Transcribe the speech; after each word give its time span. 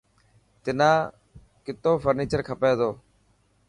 تنا 0.63 0.91
ڪتو 1.65 1.91
فرنيچر 2.03 2.41
کپي 2.47 2.71
تو. 2.79 2.89